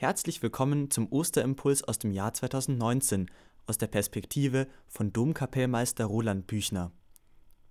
[0.00, 3.30] Herzlich willkommen zum Osterimpuls aus dem Jahr 2019
[3.66, 6.90] aus der Perspektive von Domkapellmeister Roland Büchner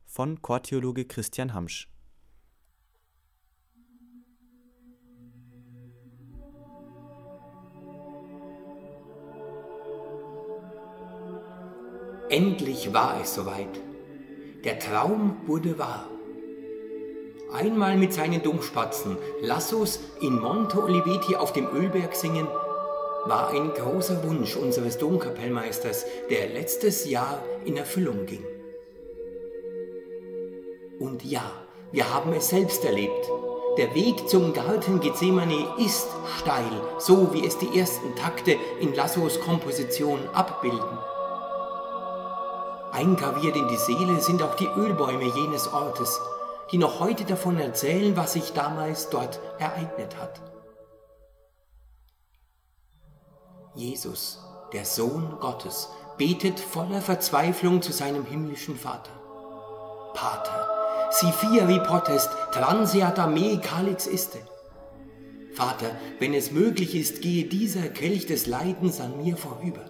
[0.05, 1.89] von Chortheologe Christian Hamsch.
[12.29, 13.81] Endlich war es soweit.
[14.63, 16.07] Der Traum wurde wahr.
[17.51, 22.47] Einmal mit seinen Dummspatzen Lassos in Monte Oliveti auf dem Ölberg singen,
[23.25, 28.43] war ein großer Wunsch unseres Domkapellmeisters, der letztes Jahr in Erfüllung ging.
[30.99, 31.43] Und ja,
[31.91, 33.31] wir haben es selbst erlebt.
[33.77, 39.39] Der Weg zum Garten Gethsemane ist steil, so wie es die ersten Takte in Lassos
[39.39, 40.99] Komposition abbilden.
[42.91, 46.19] Eingraviert in die Seele sind auch die Ölbäume jenes Ortes,
[46.71, 50.41] die noch heute davon erzählen, was sich damals dort ereignet hat.
[53.75, 54.39] Jesus,
[54.73, 59.11] der Sohn Gottes, betet voller Verzweiflung zu seinem himmlischen Vater.
[60.13, 60.67] Pater,
[61.11, 64.39] si fieri potest, transeat a me calix iste.
[65.53, 69.85] Vater, wenn es möglich ist, gehe dieser Kelch des Leidens an mir vorüber.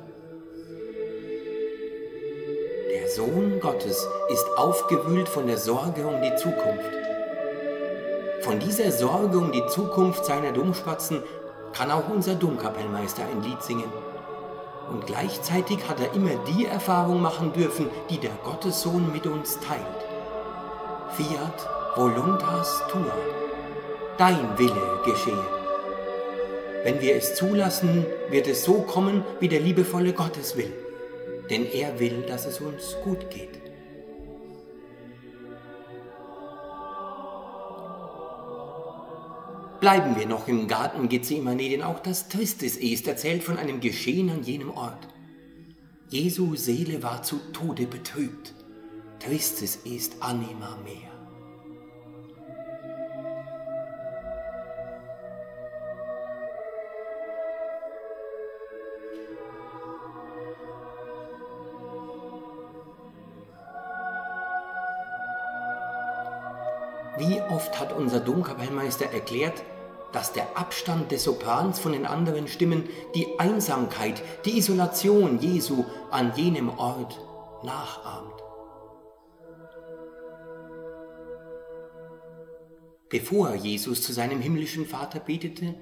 [3.20, 6.90] Sohn Gottes ist aufgewühlt von der Sorge um die Zukunft.
[8.40, 11.22] Von dieser Sorge um die Zukunft seiner Dummspatzen
[11.74, 13.92] kann auch unser Domkapellmeister ein Lied singen.
[14.90, 19.82] Und gleichzeitig hat er immer die Erfahrung machen dürfen, die der Gottessohn mit uns teilt.
[21.10, 23.18] Fiat voluntas tua,
[24.18, 25.46] dein Wille geschehe.
[26.86, 30.72] Wenn wir es zulassen, wird es so kommen, wie der liebevolle Gottes will
[31.50, 33.60] denn er will, dass es uns gut geht.
[39.80, 44.30] Bleiben wir noch im Garten Gethsemane, denn auch das Tristis ist erzählt von einem Geschehen
[44.30, 45.08] an jenem Ort.
[46.10, 48.54] Jesu Seele war zu Tode betrübt.
[49.20, 51.19] Tristis est anima mea.
[67.50, 69.64] Oft hat unser Domkapellmeister erklärt,
[70.12, 76.34] dass der Abstand des Soprans von den anderen Stimmen die Einsamkeit, die Isolation Jesu an
[76.36, 77.20] jenem Ort
[77.64, 78.34] nachahmt.
[83.10, 85.76] Bevor Jesus zu seinem himmlischen Vater betete,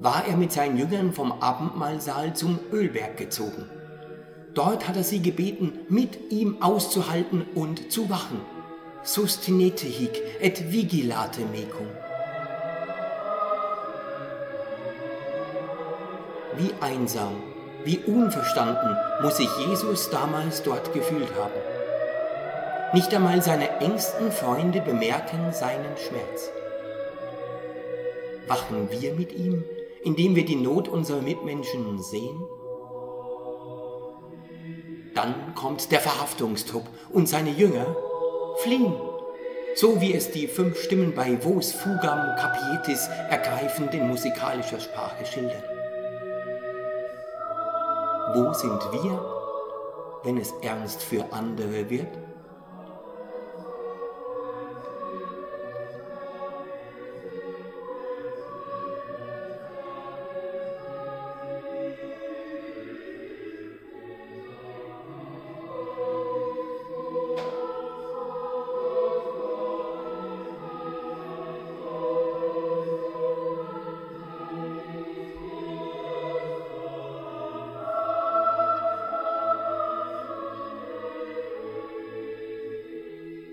[0.00, 3.70] war er mit seinen Jüngern vom Abendmahlsaal zum Ölberg gezogen.
[4.54, 8.40] Dort hat er sie gebeten, mit ihm auszuhalten und zu wachen
[9.04, 11.88] sustinete hic et vigilate mecum.
[16.56, 17.42] Wie einsam,
[17.84, 21.60] wie unverstanden muss sich Jesus damals dort gefühlt haben.
[22.94, 26.50] Nicht einmal seine engsten Freunde bemerken seinen Schmerz.
[28.48, 29.64] Wachen wir mit ihm,
[30.02, 32.40] indem wir die Not unserer Mitmenschen sehen?
[35.14, 37.94] Dann kommt der Verhaftungstrupp und seine Jünger
[38.58, 38.94] fliehen,
[39.74, 45.62] so wie es die fünf Stimmen bei Vos Fugam Capietis ergreifend in musikalischer Sprache schildern.
[48.34, 52.08] Wo sind wir, wenn es ernst für andere wird?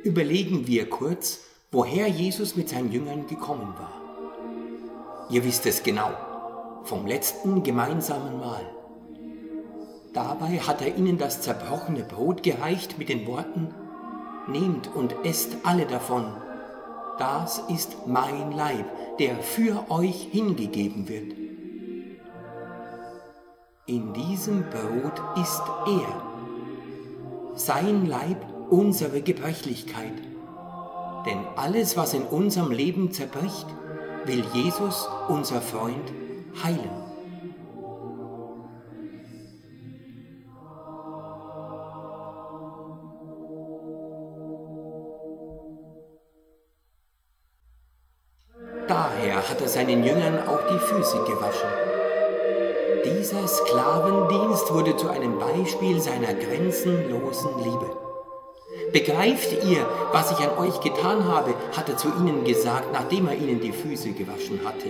[0.04, 1.42] Überlegen wir kurz,
[1.72, 4.02] woher Jesus mit seinen Jüngern gekommen war.
[5.30, 6.12] Ihr wisst es genau,
[6.84, 8.66] vom letzten gemeinsamen Mahl.
[10.14, 13.74] Dabei hat er ihnen das zerbrochene Brot gereicht mit den Worten,
[14.48, 16.26] Nehmt und esst alle davon,
[17.20, 18.86] das ist mein Leib,
[19.20, 21.34] der für euch hingegeben wird.
[23.86, 30.14] In diesem Brot ist er, sein Leib unsere Gebrechlichkeit.
[31.26, 33.68] Denn alles, was in unserem Leben zerbricht,
[34.26, 36.12] will Jesus, unser Freund,
[36.64, 36.90] heilen.
[48.88, 51.70] Daher hat er seinen Jüngern auch die Füße gewaschen.
[53.06, 58.10] Dieser Sklavendienst wurde zu einem Beispiel seiner grenzenlosen Liebe.
[58.91, 63.35] Begreift ihr, was ich an euch getan habe, hat er zu ihnen gesagt, nachdem er
[63.35, 64.88] ihnen die Füße gewaschen hatte.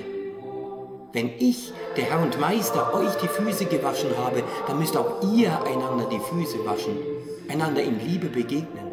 [1.14, 5.52] Wenn ich, der Herr und Meister, euch die Füße gewaschen habe, dann müsst auch ihr
[5.64, 6.98] einander die Füße waschen,
[7.48, 8.92] einander in Liebe begegnen.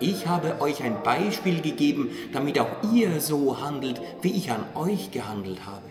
[0.00, 5.10] Ich habe euch ein Beispiel gegeben, damit auch ihr so handelt, wie ich an euch
[5.10, 5.84] gehandelt habe.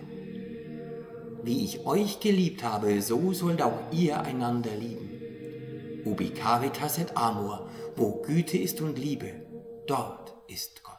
[1.44, 5.11] Wie ich euch geliebt habe, so sollt auch ihr einander lieben.
[6.06, 9.46] Ubi caritas et amor, wo Güte ist und Liebe,
[9.88, 10.98] dort ist Gott.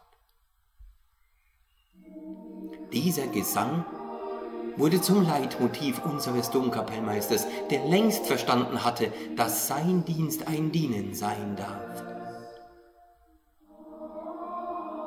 [2.92, 3.84] Dieser Gesang
[4.76, 11.56] wurde zum Leitmotiv unseres Domkapellmeisters, der längst verstanden hatte, dass sein Dienst ein Dienen sein
[11.56, 12.04] darf.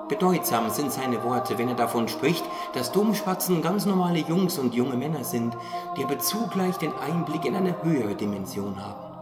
[0.07, 2.43] Bedeutsam sind seine Worte, wenn er davon spricht,
[2.73, 5.57] dass Domspatzen ganz normale Jungs und junge Männer sind,
[5.97, 9.14] die aber zugleich den Einblick in eine höhere Dimension haben.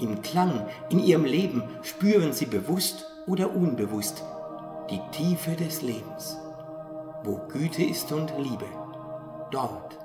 [0.00, 4.24] Im Klang, in ihrem Leben spüren sie bewusst oder unbewusst
[4.90, 6.36] die Tiefe des Lebens.
[7.22, 8.66] Wo Güte ist und Liebe,
[9.50, 9.98] dort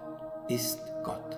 [0.47, 1.37] ist Gott.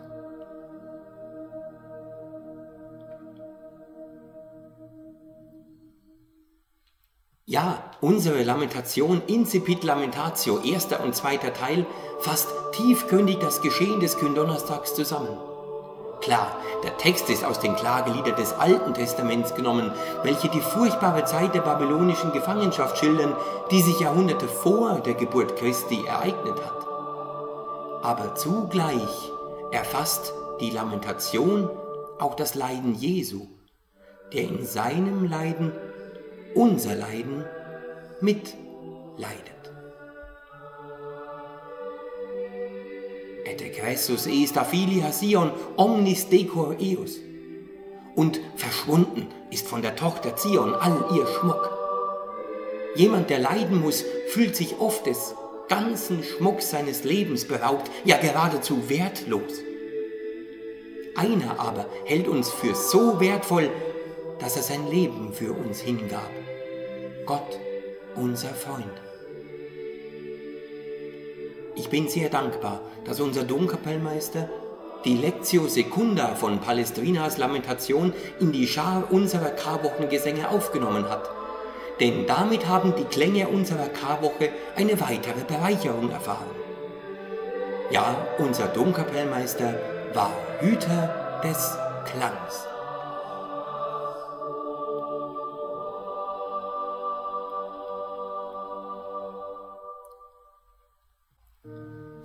[7.46, 11.86] Ja, unsere Lamentation Incipit Lamentatio, erster und zweiter Teil,
[12.20, 15.51] fasst tiefgründig das Geschehen des Kündonnerstags zusammen.
[16.22, 19.92] Klar, der Text ist aus den Klageliedern des Alten Testaments genommen,
[20.24, 23.36] welche die furchtbare Zeit der babylonischen Gefangenschaft schildern,
[23.72, 26.88] die sich Jahrhunderte vor der Geburt Christi ereignet hat.
[28.04, 29.32] Aber zugleich
[29.72, 31.70] erfasst die Lamentation
[32.20, 33.48] auch das Leiden Jesu,
[34.32, 35.72] der in seinem Leiden
[36.54, 37.46] unser Leiden
[38.20, 39.61] mitleidet.
[43.52, 47.20] Et egressus est filia Sion omnis decor eus.
[48.16, 51.70] Und verschwunden ist von der Tochter Zion all ihr Schmuck.
[52.96, 55.34] Jemand, der leiden muss, fühlt sich oft des
[55.70, 59.54] ganzen Schmucks seines Lebens beraubt, ja geradezu wertlos.
[61.16, 63.70] Einer aber hält uns für so wertvoll,
[64.40, 66.32] dass er sein Leben für uns hingab.
[67.26, 67.60] Gott,
[68.16, 69.11] unser Freund.
[71.92, 74.48] Ich bin sehr dankbar, dass unser Domkapellmeister
[75.04, 81.30] die Lectio Secunda von Palestrinas Lamentation in die Schar unserer Karwochengesänge aufgenommen hat.
[82.00, 86.50] Denn damit haben die Klänge unserer Karwoche eine weitere Bereicherung erfahren.
[87.90, 89.74] Ja, unser Domkapellmeister
[90.14, 92.71] war Hüter des Klangs.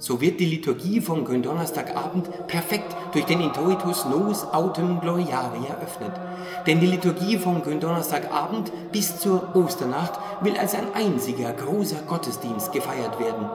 [0.07, 6.13] So wird die Liturgie vom Gründonnerstagabend perfekt durch den Introitus Nos Autem Gloriare eröffnet.
[6.65, 10.13] Denn die Liturgie vom Gründonnerstagabend bis zur Osternacht
[10.43, 13.51] will als ein einziger großer Gottesdienst gefeiert werden.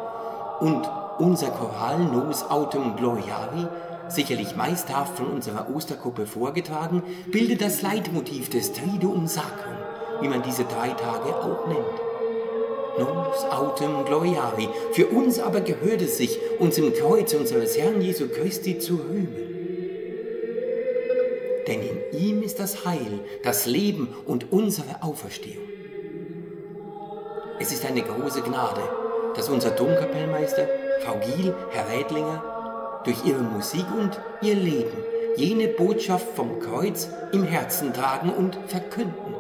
[0.59, 3.69] Und unser Choral Nos Autem Gloriare,
[4.09, 7.01] sicherlich meisterhaft von unserer Ostergruppe vorgetragen,
[7.31, 9.77] bildet das Leitmotiv des Triduum Sacrum,
[10.19, 12.10] wie man diese drei Tage auch nennt
[12.97, 14.69] nos autem gloriari.
[14.91, 19.35] Für uns aber gehört es sich, uns im Kreuz unseres Herrn Jesu Christi zu rühmen.
[21.68, 25.63] Denn in ihm ist das Heil, das Leben und unsere Auferstehung.
[27.59, 28.81] Es ist eine große Gnade,
[29.35, 30.68] dass unser Domkapellmeister,
[31.06, 35.04] Frau Giel, Herr Rädlinger, durch ihre Musik und ihr Leben
[35.35, 39.35] jene Botschaft vom Kreuz im Herzen tragen und verkünden.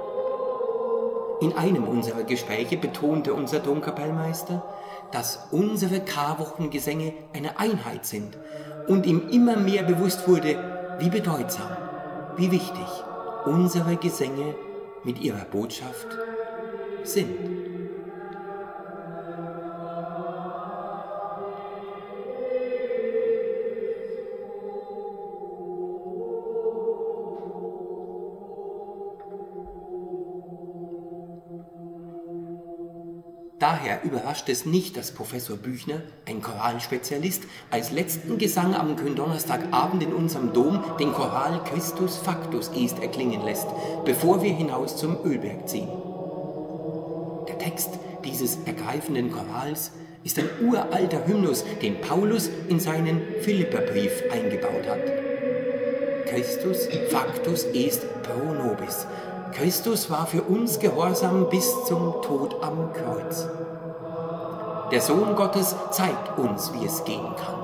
[1.41, 4.63] In einem unserer Gespräche betonte unser Domkapellmeister,
[5.11, 8.37] dass unsere Karwochengesänge eine Einheit sind
[8.87, 11.75] und ihm immer mehr bewusst wurde, wie bedeutsam,
[12.37, 12.85] wie wichtig
[13.45, 14.53] unsere Gesänge
[15.03, 16.07] mit ihrer Botschaft
[17.03, 17.60] sind.
[33.71, 40.11] Daher überrascht es nicht, dass Professor Büchner, ein Choralspezialist, als letzten Gesang am Gründonnerstagabend in
[40.11, 43.67] unserem Dom den Choral Christus Factus est erklingen lässt,
[44.03, 45.87] bevor wir hinaus zum Ölberg ziehen.
[47.47, 47.91] Der Text
[48.25, 49.93] dieses ergreifenden Chorals
[50.25, 54.99] ist ein uralter Hymnus, den Paulus in seinen Philipperbrief eingebaut hat.
[56.25, 59.07] Christus Factus est pro nobis,
[59.51, 63.47] Christus war für uns gehorsam bis zum Tod am Kreuz.
[64.91, 67.55] Der Sohn Gottes zeigt uns, wie es gehen kann.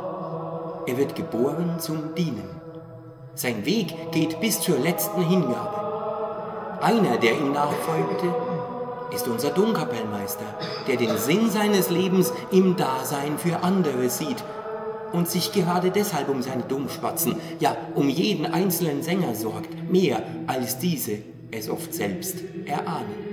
[0.85, 2.49] Er wird geboren zum Dienen.
[3.35, 6.79] Sein Weg geht bis zur letzten Hingabe.
[6.81, 8.33] Einer, der ihm nachfolgte,
[9.13, 10.45] ist unser Domkapellmeister,
[10.87, 14.43] der den Sinn seines Lebens im Dasein für andere sieht
[15.13, 20.79] und sich gerade deshalb um seine Domspatzen, ja um jeden einzelnen Sänger sorgt, mehr als
[20.79, 21.19] diese
[21.51, 23.27] es oft selbst erahnen.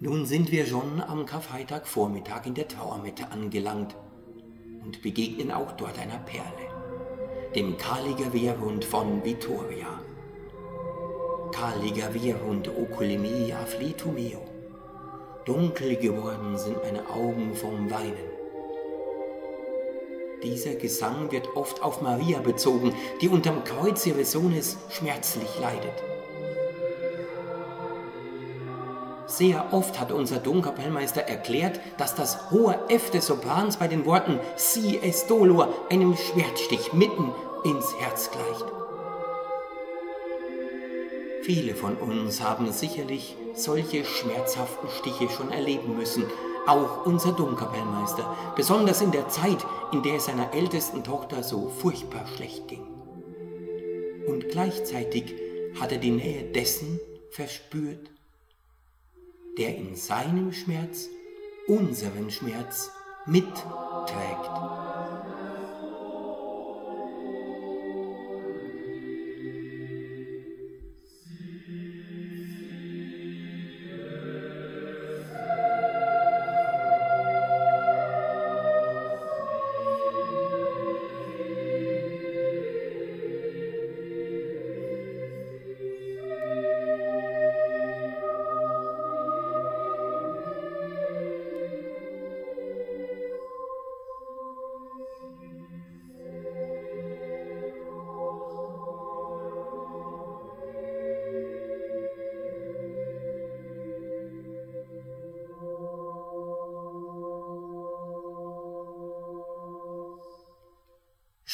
[0.00, 3.96] Nun sind wir schon am Karfreitagvormittag in der Trauermette angelangt
[4.84, 6.68] und begegnen auch dort einer Perle,
[7.54, 10.00] dem Kaliger Wehrhund von Vittoria.
[11.52, 14.42] Kaliger Wehrhund oculimea afflitu meo.
[15.44, 18.31] Dunkel geworden sind meine Augen vom Weinen.
[20.42, 26.02] Dieser Gesang wird oft auf Maria bezogen, die unterm Kreuz ihres Sohnes schmerzlich leidet.
[29.26, 34.40] Sehr oft hat unser Domkapellmeister erklärt, dass das hohe F des Soprans bei den Worten
[34.56, 37.32] Si es dolor einem Schwertstich mitten
[37.64, 38.66] ins Herz gleicht.
[41.42, 46.24] Viele von uns haben sicherlich solche schmerzhaften Stiche schon erleben müssen,
[46.66, 52.26] auch unser Domkapellmeister, besonders in der Zeit, in der es seiner ältesten Tochter so furchtbar
[52.26, 52.86] schlecht ging.
[54.26, 55.34] Und gleichzeitig
[55.80, 57.00] hat er die Nähe dessen
[57.30, 58.10] verspürt,
[59.58, 61.08] der in seinem Schmerz
[61.66, 62.90] unseren Schmerz
[63.26, 64.50] mitträgt.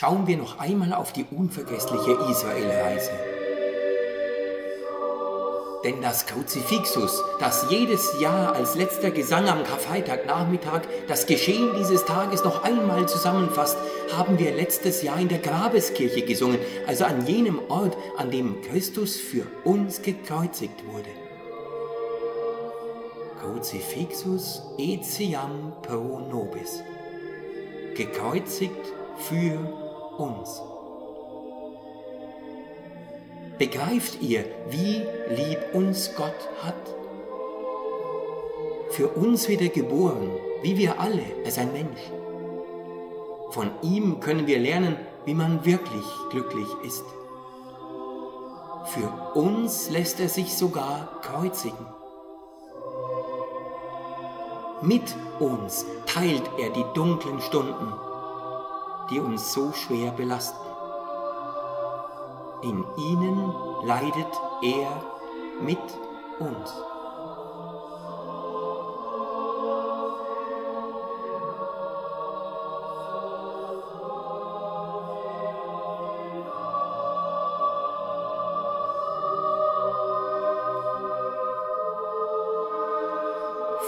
[0.01, 3.11] Schauen wir noch einmal auf die unvergessliche Israelreise.
[5.83, 12.45] Denn das Kruzifixus, das jedes Jahr als letzter Gesang am Karfreitagnachmittag das Geschehen dieses Tages
[12.45, 13.77] noch einmal zusammenfasst,
[14.17, 19.17] haben wir letztes Jahr in der Grabeskirche gesungen, also an jenem Ort, an dem Christus
[19.17, 21.11] für uns gekreuzigt wurde.
[23.41, 26.85] Crucifixus etiam pro nobis.
[27.97, 28.93] Gekreuzigt
[29.29, 29.88] für
[30.19, 30.63] uns.
[33.59, 35.03] Begreift ihr, wie
[35.35, 36.75] lieb uns Gott hat?
[38.91, 40.31] Für uns wieder geboren,
[40.63, 42.01] wie wir alle, als ein Mensch.
[43.51, 47.05] Von ihm können wir lernen, wie man wirklich glücklich ist.
[48.87, 51.87] Für uns lässt er sich sogar kreuzigen.
[54.81, 57.93] Mit uns teilt er die dunklen Stunden
[59.11, 60.67] die uns so schwer belasten.
[62.63, 65.03] In ihnen leidet er
[65.61, 65.79] mit
[66.39, 66.75] uns.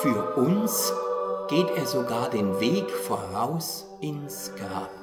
[0.00, 0.92] Für uns
[1.48, 4.99] geht er sogar den Weg voraus ins Grab.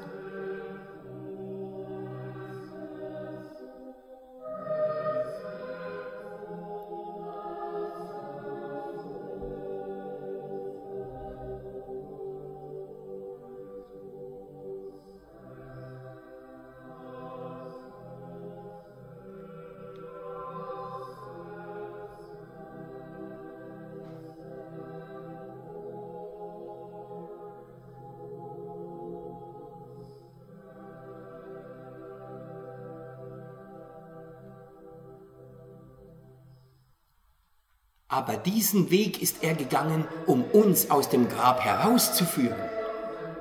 [38.10, 42.56] Aber diesen Weg ist er gegangen, um uns aus dem Grab herauszuführen.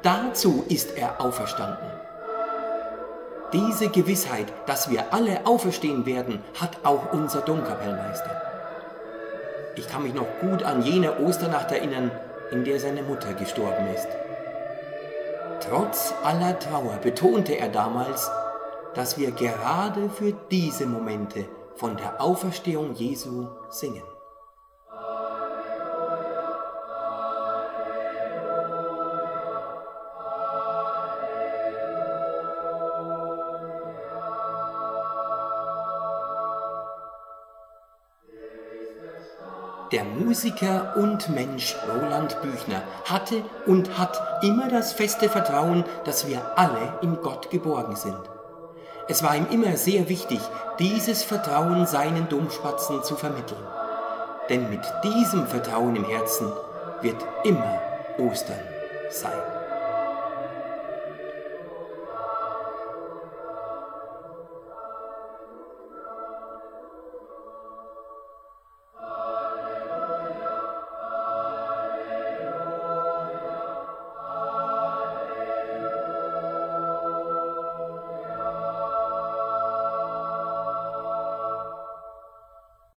[0.03, 1.89] Dazu ist er auferstanden.
[3.53, 8.43] Diese Gewissheit, dass wir alle auferstehen werden, hat auch unser Domkapellmeister.
[9.77, 12.11] Ich kann mich noch gut an jene Osternacht erinnern,
[12.51, 14.09] in der seine Mutter gestorben ist.
[15.61, 18.29] Trotz aller Trauer betonte er damals,
[18.95, 21.45] dass wir gerade für diese Momente
[21.77, 24.16] von der Auferstehung Jesu singen.
[40.37, 46.99] Musiker und Mensch Roland Büchner hatte und hat immer das feste Vertrauen, dass wir alle
[47.01, 48.21] in Gott geborgen sind.
[49.09, 50.41] Es war ihm immer sehr wichtig,
[50.79, 53.67] dieses Vertrauen seinen Domspatzen zu vermitteln.
[54.51, 56.53] Denn mit diesem Vertrauen im Herzen
[57.01, 57.81] wird immer
[58.19, 58.61] Ostern
[59.09, 59.56] sein.